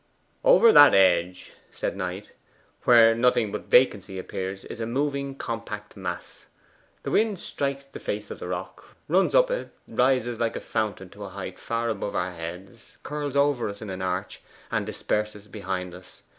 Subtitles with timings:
[0.43, 2.31] 'Over that edge,' said Knight,
[2.85, 6.47] 'where nothing but vacancy appears, is a moving compact mass.
[7.03, 11.09] The wind strikes the face of the rock, runs up it, rises like a fountain
[11.11, 14.41] to a height far above our heads, curls over us in an arch,
[14.71, 16.23] and disperses behind us.